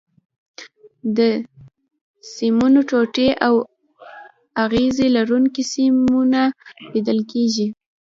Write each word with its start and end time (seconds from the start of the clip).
د 1.17 1.19
سیمونو 2.33 2.79
ټوټې 2.89 3.29
او 3.47 3.55
اغزي 4.63 5.07
لرونکي 5.17 5.63
سیمونه 5.73 6.41
لیدل 6.93 7.19
کېږي. 7.31 7.67